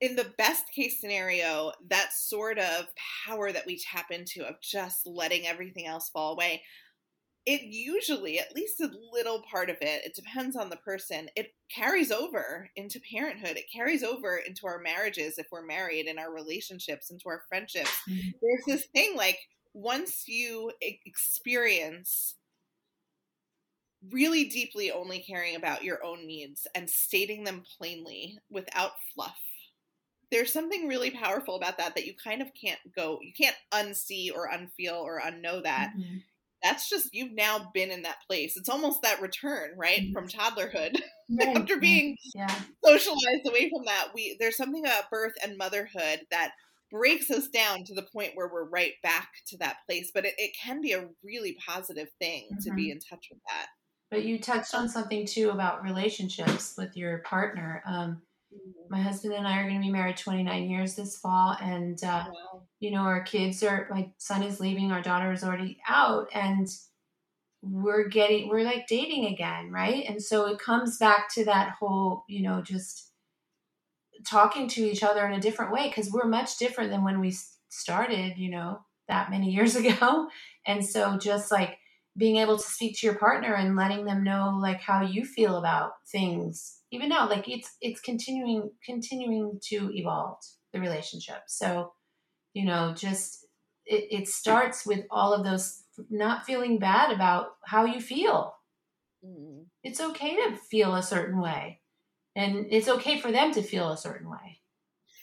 [0.00, 2.86] in the best case scenario, that sort of
[3.26, 6.62] power that we tap into of just letting everything else fall away,
[7.46, 11.54] it usually, at least a little part of it, it depends on the person, it
[11.74, 13.56] carries over into parenthood.
[13.56, 17.92] It carries over into our marriages if we're married, in our relationships, into our friendships.
[18.10, 18.30] Mm-hmm.
[18.42, 19.38] There's this thing like
[19.76, 22.34] once you experience
[24.10, 29.36] really deeply only caring about your own needs and stating them plainly without fluff
[30.30, 34.30] there's something really powerful about that that you kind of can't go you can't unsee
[34.34, 36.16] or unfeel or unknow that mm-hmm.
[36.62, 40.12] that's just you've now been in that place it's almost that return right mm-hmm.
[40.14, 40.98] from toddlerhood
[41.38, 41.54] right.
[41.54, 42.60] after being yeah.
[42.82, 46.52] socialized away from that we there's something about birth and motherhood that
[46.90, 50.34] breaks us down to the point where we're right back to that place but it,
[50.38, 52.68] it can be a really positive thing mm-hmm.
[52.68, 52.92] to be mm-hmm.
[52.92, 53.66] in touch with that
[54.10, 57.82] but you touched on something too about relationships with your partner.
[57.86, 58.22] Um,
[58.52, 58.70] mm-hmm.
[58.88, 62.24] my husband and I are going to be married 29 years this fall, and uh,
[62.32, 62.62] wow.
[62.78, 63.88] you know our kids are.
[63.90, 64.92] My son is leaving.
[64.92, 66.68] Our daughter is already out, and
[67.62, 70.04] we're getting we're like dating again, right?
[70.08, 73.10] And so it comes back to that whole, you know, just
[74.24, 77.36] talking to each other in a different way because we're much different than when we
[77.68, 80.28] started, you know, that many years ago.
[80.66, 81.78] And so just like
[82.16, 85.56] being able to speak to your partner and letting them know like how you feel
[85.56, 90.38] about things even now like it's it's continuing continuing to evolve
[90.72, 91.92] the relationship so
[92.54, 93.46] you know just
[93.84, 98.54] it, it starts with all of those not feeling bad about how you feel
[99.24, 99.62] mm-hmm.
[99.82, 101.80] it's okay to feel a certain way
[102.36, 104.60] and it's okay for them to feel a certain way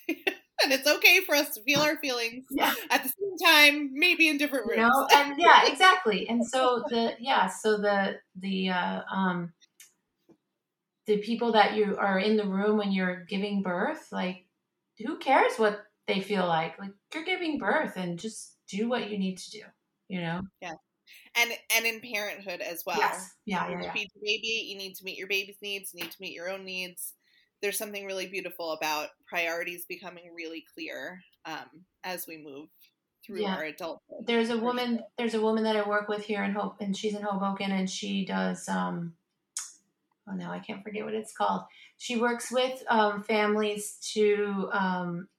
[0.64, 2.74] and it's okay for us to feel our feelings yeah.
[2.90, 4.78] at the same time, maybe in different rooms.
[4.78, 5.08] You know?
[5.14, 6.28] and yeah, exactly.
[6.30, 9.54] And so the yeah, so the the uh, um
[11.06, 14.46] the people that you are in the room when you're giving birth, like
[15.06, 16.80] who cares what they feel like?
[16.80, 19.62] Like you're giving birth and just do what you need to do,
[20.08, 20.42] you know?
[20.62, 20.74] Yeah.
[21.36, 22.98] And and in parenthood as well.
[22.98, 23.32] Yes.
[23.46, 23.94] Yeah, yeah, yeah.
[23.94, 26.50] feed your baby, you need to meet your baby's needs, you need to meet your
[26.50, 27.14] own needs
[27.64, 32.68] there's something really beautiful about priorities becoming really clear um, as we move
[33.26, 33.56] through yeah.
[33.56, 34.28] our adulthood.
[34.28, 35.00] There's a woman.
[35.18, 37.90] There's a woman that I work with here in Hope, and she's in Hoboken, and
[37.90, 38.68] she does.
[38.68, 39.14] Um,
[40.30, 41.62] oh no, I can't forget what it's called.
[41.98, 45.30] She works with um, families to um,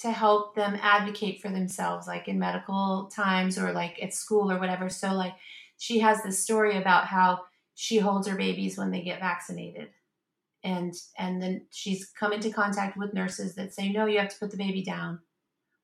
[0.00, 4.58] to help them advocate for themselves, like in medical times or like at school or
[4.58, 4.88] whatever.
[4.88, 5.34] So like
[5.78, 7.40] she has this story about how
[7.74, 9.88] she holds her babies when they get vaccinated.
[10.64, 14.38] And and then she's come into contact with nurses that say no you have to
[14.38, 15.20] put the baby down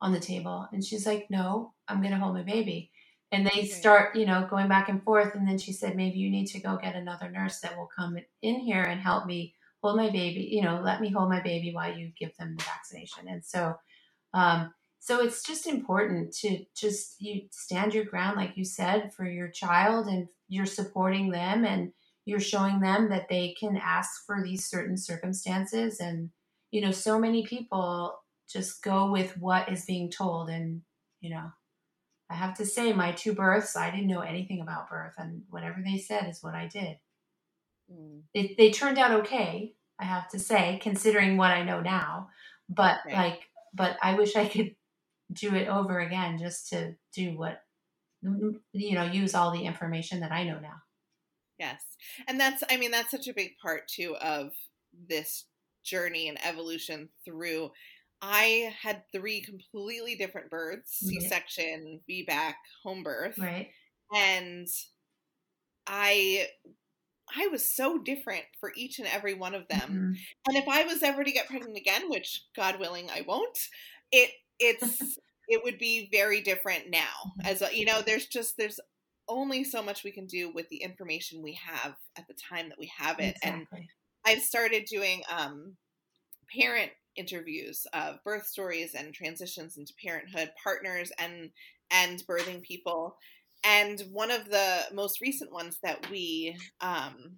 [0.00, 0.68] on the table.
[0.72, 2.90] And she's like no i'm going to hold my baby.
[3.33, 5.35] And they start you know going back and forth.
[5.35, 8.16] And then she said maybe you need to go get another nurse that will come
[8.42, 11.72] in here and help me hold my baby you know let me hold my baby
[11.74, 13.27] while you give them the vaccination.
[13.29, 13.77] And so
[14.35, 19.25] um, so it's just important to just you stand your ground like you said for
[19.25, 21.92] your child and you're supporting them and
[22.25, 26.01] you're showing them that they can ask for these certain circumstances.
[26.01, 26.31] And
[26.70, 28.18] you know so many people
[28.51, 30.51] just go with what is being told.
[30.51, 30.83] And
[31.20, 31.51] you know
[32.31, 35.77] i have to say my two births i didn't know anything about birth and whatever
[35.85, 36.97] they said is what i did.
[37.92, 38.23] Mm.
[38.33, 42.29] it, they turned out okay i have to say considering what i know now.
[42.68, 43.42] But like
[43.74, 44.74] but i wish i could
[45.32, 47.60] do it over again just to do what
[48.72, 50.82] you know, use all the information that I know now.
[51.58, 51.82] Yes.
[52.26, 54.52] And that's, I mean, that's such a big part too of
[55.08, 55.44] this
[55.84, 57.70] journey and evolution through.
[58.22, 61.20] I had three completely different births mm-hmm.
[61.20, 63.38] C section, VBAC, home birth.
[63.38, 63.68] Right.
[64.14, 64.66] And
[65.87, 66.48] I
[67.37, 69.81] I was so different for each and every one of them.
[69.81, 70.12] Mm-hmm.
[70.49, 73.59] And if I was ever to get pregnant again, which God willing I won't,
[74.12, 75.18] it it's
[75.49, 77.33] it would be very different now.
[77.40, 77.47] Mm-hmm.
[77.47, 78.81] As you know, there's just there's
[79.29, 82.79] only so much we can do with the information we have at the time that
[82.79, 83.37] we have it.
[83.42, 83.79] Exactly.
[83.79, 83.88] And
[84.27, 85.77] I've started doing um
[86.57, 91.51] parent interviews of birth stories and transitions into parenthood, partners and
[91.90, 93.16] and birthing people
[93.64, 97.37] and one of the most recent ones that we um,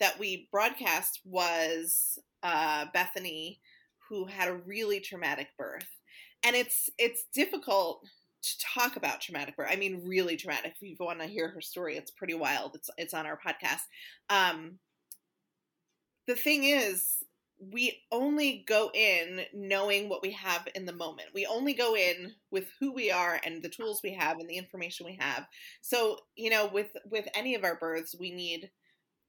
[0.00, 3.60] that we broadcast was uh, Bethany,
[4.08, 5.88] who had a really traumatic birth,
[6.44, 8.02] and it's it's difficult
[8.42, 9.68] to talk about traumatic birth.
[9.70, 10.74] I mean, really traumatic.
[10.80, 12.74] If you want to hear her story, it's pretty wild.
[12.74, 13.82] It's it's on our podcast.
[14.30, 14.78] Um,
[16.26, 17.21] the thing is,
[17.70, 21.28] we only go in knowing what we have in the moment.
[21.32, 24.56] We only go in with who we are and the tools we have and the
[24.56, 25.46] information we have.
[25.80, 28.70] So, you know, with with any of our births, we need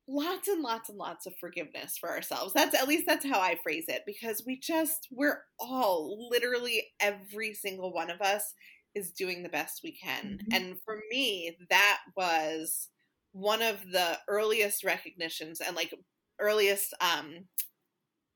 [0.08, 2.54] lots and lots and lots of forgiveness for ourselves.
[2.54, 7.54] That's at least that's how I phrase it because we just we're all literally every
[7.54, 8.54] single one of us
[8.96, 10.40] is doing the best we can.
[10.40, 10.54] Mm-hmm.
[10.54, 12.90] And for me, that was
[13.32, 15.94] one of the earliest recognitions and like
[16.40, 17.46] earliest um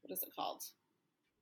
[0.08, 0.64] what is it called?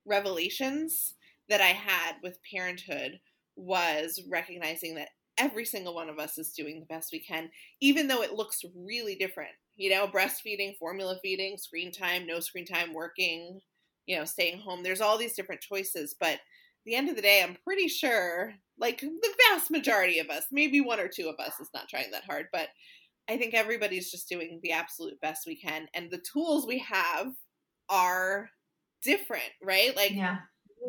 [0.06, 1.16] Revelations
[1.50, 3.20] that I had with parenthood
[3.56, 7.50] was recognizing that every single one of us is doing the best we can,
[7.82, 9.52] even though it looks really different.
[9.76, 13.60] You know, breastfeeding, formula feeding, screen time, no screen time, working,
[14.06, 14.84] you know, staying home.
[14.84, 16.40] There's all these different choices, but
[16.86, 20.80] the end of the day, I'm pretty sure, like the vast majority of us, maybe
[20.80, 22.70] one or two of us is not trying that hard, but
[23.28, 25.88] I think everybody's just doing the absolute best we can.
[25.94, 27.34] And the tools we have
[27.90, 28.50] are
[29.06, 29.96] different, right?
[29.96, 30.38] Like yeah.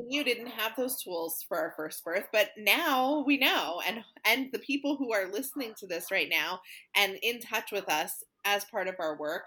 [0.08, 4.48] you didn't have those tools for our first birth, but now we know and and
[4.52, 6.60] the people who are listening to this right now
[6.96, 9.46] and in touch with us as part of our work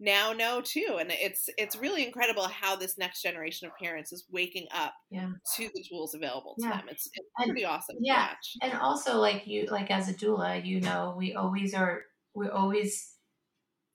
[0.00, 4.24] now know too and it's it's really incredible how this next generation of parents is
[4.30, 5.28] waking up yeah.
[5.56, 6.76] to the tools available to yeah.
[6.76, 8.28] them it's, it's pretty awesome yeah
[8.62, 12.02] and also like you like as a doula you know we always are
[12.34, 13.14] we always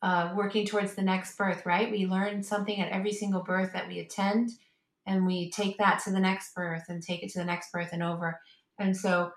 [0.03, 1.89] uh, working towards the next birth, right?
[1.89, 4.51] We learn something at every single birth that we attend,
[5.07, 7.89] and we take that to the next birth and take it to the next birth
[7.93, 8.41] and over.
[8.77, 9.31] And so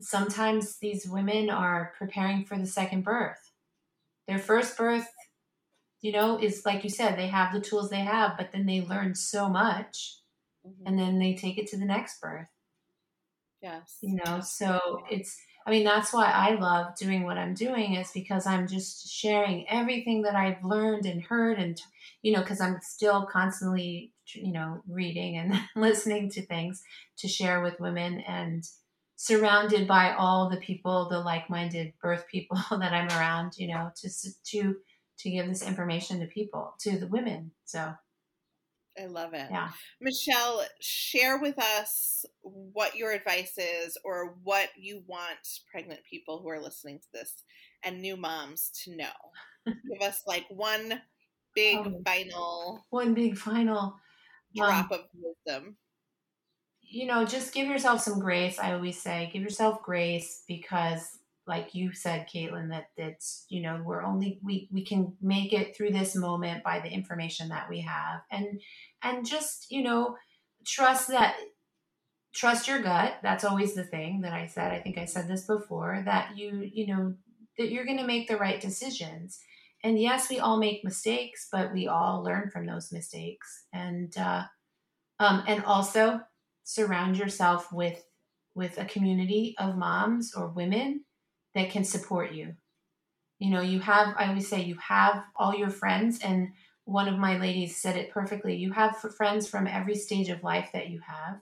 [0.00, 3.52] sometimes these women are preparing for the second birth.
[4.26, 5.06] Their first birth,
[6.00, 8.80] you know, is like you said, they have the tools they have, but then they
[8.80, 10.16] learn so much
[10.66, 10.84] mm-hmm.
[10.84, 12.48] and then they take it to the next birth.
[13.62, 13.98] Yes.
[14.02, 18.10] You know, so it's I mean, that's why I love doing what I'm doing is
[18.10, 21.78] because I'm just sharing everything that I've learned and heard and,
[22.22, 26.82] you know, because I'm still constantly, you know, reading and listening to things
[27.18, 28.64] to share with women and
[29.16, 34.10] surrounded by all the people, the like-minded birth people that I'm around, you know, to,
[34.46, 34.76] to,
[35.18, 37.50] to give this information to people, to the women.
[37.66, 37.92] So
[39.00, 39.46] I love it.
[39.50, 39.68] Yeah.
[40.00, 45.38] Michelle, share with us what your advice is or what you want
[45.70, 47.34] pregnant people who are listening to this
[47.84, 49.06] and new moms to know.
[49.66, 51.00] Give us like one
[51.54, 53.96] big oh, final one big final
[54.54, 55.76] drop um, of wisdom.
[56.82, 58.58] You know, just give yourself some grace.
[58.58, 63.82] I always say, give yourself grace because like you said, Kaitlin, that that's you know
[63.84, 67.80] we're only we we can make it through this moment by the information that we
[67.80, 68.60] have, and
[69.02, 70.16] and just you know
[70.66, 71.36] trust that
[72.34, 73.14] trust your gut.
[73.22, 74.72] That's always the thing that I said.
[74.72, 77.14] I think I said this before that you you know
[77.56, 79.40] that you're going to make the right decisions.
[79.82, 83.64] And yes, we all make mistakes, but we all learn from those mistakes.
[83.72, 84.44] And uh,
[85.18, 86.20] um, and also
[86.64, 88.04] surround yourself with
[88.54, 91.04] with a community of moms or women
[91.58, 92.54] that can support you.
[93.38, 96.48] You know, you have, I always say, you have all your friends, and
[96.84, 98.56] one of my ladies said it perfectly.
[98.56, 101.38] You have friends from every stage of life that you have.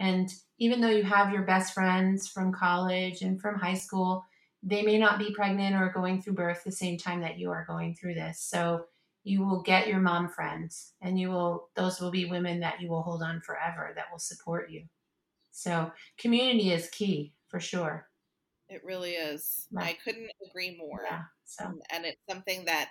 [0.00, 0.28] And
[0.58, 4.24] even though you have your best friends from college and from high school,
[4.62, 7.64] they may not be pregnant or going through birth the same time that you are
[7.66, 8.40] going through this.
[8.40, 8.86] So
[9.22, 12.88] you will get your mom friends and you will those will be women that you
[12.88, 14.84] will hold on forever that will support you.
[15.50, 18.09] So community is key for sure.
[18.70, 19.66] It really is.
[19.70, 19.82] Yeah.
[19.82, 21.02] I couldn't agree more.
[21.04, 21.22] Yeah.
[21.44, 21.64] So.
[21.92, 22.88] And it's something that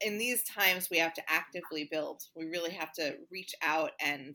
[0.00, 2.22] in these times we have to actively build.
[2.34, 4.34] We really have to reach out and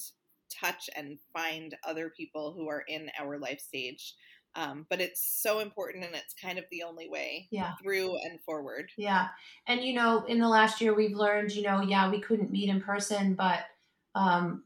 [0.62, 4.14] touch and find other people who are in our life stage
[4.56, 7.74] Um, but it's so important and it's kind of the only way yeah.
[7.82, 8.90] through and forward.
[8.98, 9.28] Yeah.
[9.68, 12.70] And, you know, in the last year, we've learned, you know, yeah, we couldn't meet
[12.70, 13.66] in person, but
[14.16, 14.64] um,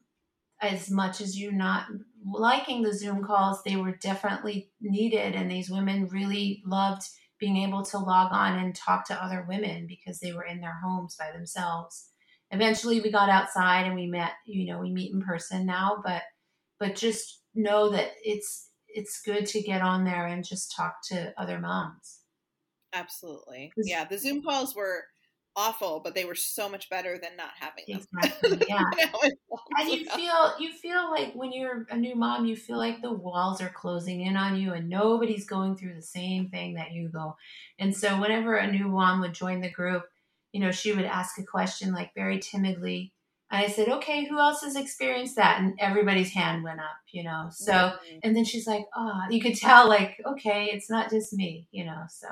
[0.61, 1.87] as much as you're not
[2.25, 5.35] liking the Zoom calls, they were definitely needed.
[5.35, 7.03] And these women really loved
[7.39, 10.77] being able to log on and talk to other women because they were in their
[10.83, 12.09] homes by themselves.
[12.51, 16.23] Eventually, we got outside and we met, you know, we meet in person now, but
[16.79, 21.33] but just know that it's it's good to get on there and just talk to
[21.37, 22.21] other moms.
[22.93, 23.71] Absolutely.
[23.77, 25.03] Yeah, the Zoom calls were
[25.59, 28.01] awful, but they were so much better than not having them.
[28.13, 28.65] Exactly.
[28.69, 28.83] Yeah.
[29.77, 33.11] and you feel you feel like when you're a new mom, you feel like the
[33.11, 37.09] walls are closing in on you and nobody's going through the same thing that you
[37.09, 37.35] go.
[37.77, 40.03] And so whenever a new mom would join the group,
[40.53, 43.13] you know, she would ask a question like very timidly.
[43.51, 45.59] And I said, okay, who else has experienced that?
[45.59, 47.47] And everybody's hand went up, you know.
[47.51, 48.19] So, mm-hmm.
[48.23, 51.83] and then she's like, oh, you could tell, like, okay, it's not just me, you
[51.83, 52.03] know.
[52.09, 52.27] So,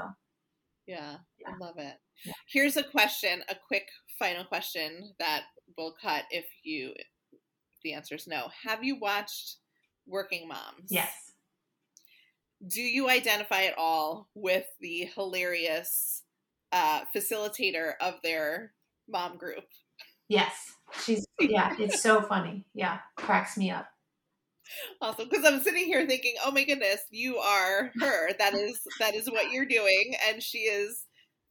[0.85, 1.17] yeah,
[1.47, 1.55] yeah.
[1.55, 1.95] I love it.
[2.25, 2.33] Yeah.
[2.51, 3.87] Here's a question, a quick
[4.19, 5.43] final question that
[5.77, 8.47] will cut if you if the answer is no.
[8.65, 9.57] Have you watched
[10.07, 10.89] Working Moms?
[10.89, 11.11] Yes.
[12.67, 16.23] Do you identify at all with the hilarious
[16.71, 18.73] uh, facilitator of their
[19.07, 19.65] mom group?
[20.27, 20.73] Yes.
[21.03, 22.65] She's yeah, it's so funny.
[22.73, 23.87] Yeah, cracks me up.
[25.01, 28.33] Awesome, because I'm sitting here thinking, oh my goodness, you are her.
[28.37, 31.05] That is that is what you're doing, and she is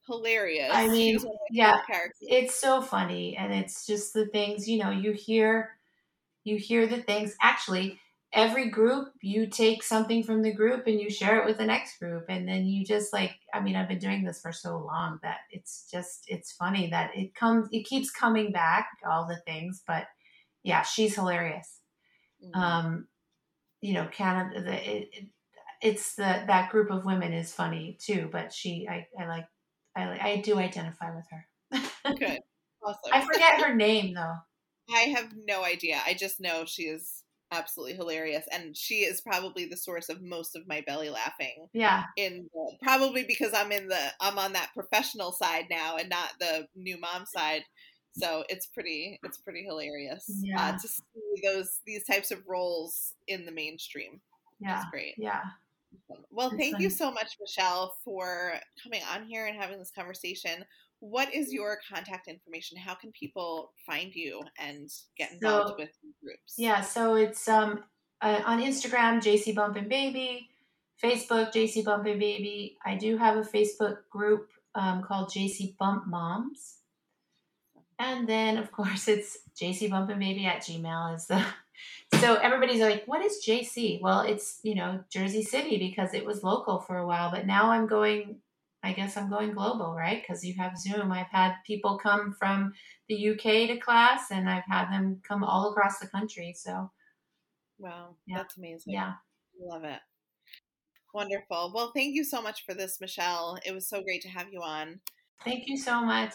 [0.07, 0.71] hilarious.
[0.73, 1.19] I mean,
[1.51, 1.81] yeah,
[2.21, 4.91] it's so funny, and it's just the things you know.
[4.91, 5.71] You hear,
[6.45, 7.35] you hear the things.
[7.43, 8.01] Actually,
[8.33, 11.99] every group, you take something from the group and you share it with the next
[11.99, 13.35] group, and then you just like.
[13.53, 17.11] I mean, I've been doing this for so long that it's just it's funny that
[17.15, 19.83] it comes, it keeps coming back, all the things.
[19.87, 20.05] But
[20.63, 21.81] yeah, she's hilarious.
[22.45, 22.61] Mm-hmm.
[22.61, 23.07] Um,
[23.81, 24.63] you know, Canada.
[24.63, 25.27] The, it, it,
[25.83, 29.47] it's the that group of women is funny too, but she I, I like
[29.97, 32.15] I, I do identify with her.
[32.19, 32.41] Good.
[32.85, 33.13] Awesome.
[33.13, 34.37] I forget her name though.
[34.95, 36.01] I have no idea.
[36.07, 40.57] I just know she is absolutely hilarious and she is probably the source of most
[40.57, 41.69] of my belly laughing.
[41.73, 42.05] Yeah.
[42.17, 46.31] In the, probably because I'm in the I'm on that professional side now and not
[46.39, 47.63] the new mom side.
[48.13, 50.69] So it's pretty it's pretty hilarious uh, yeah.
[50.69, 51.03] uh, to see
[51.43, 54.21] those these types of roles in the mainstream.
[54.61, 54.81] Yeah.
[54.81, 55.15] It's great.
[55.19, 55.43] Yeah.
[56.31, 56.83] Well, thank fun.
[56.83, 60.65] you so much, Michelle, for coming on here and having this conversation.
[61.01, 62.79] What is your contact information?
[62.79, 64.89] How can people find you and
[65.19, 65.91] get involved so, with
[66.23, 66.55] groups?
[66.57, 67.85] Yeah, so it's um
[68.23, 70.49] uh, on Instagram, JC Bump and Baby,
[71.03, 72.79] Facebook, JC Bump and Baby.
[72.85, 76.79] I do have a Facebook group um, called JC Bump Moms.
[77.99, 81.45] And then, of course, it's JC Bump and Baby at Gmail is the
[82.21, 84.01] so everybody's like, what is JC?
[84.01, 87.71] Well, it's, you know, Jersey City because it was local for a while, but now
[87.71, 88.41] I'm going,
[88.83, 90.23] I guess I'm going global, right?
[90.23, 91.13] Because you have Zoom.
[91.13, 92.73] I've had people come from
[93.09, 96.55] the UK to class and I've had them come all across the country.
[96.57, 96.91] So,
[97.79, 98.37] wow, yeah.
[98.39, 98.93] that's amazing.
[98.93, 99.15] Yeah.
[99.61, 100.01] Love it.
[101.13, 101.73] Wonderful.
[101.75, 103.59] Well, thank you so much for this, Michelle.
[103.65, 105.01] It was so great to have you on.
[105.45, 106.33] Thank you so much.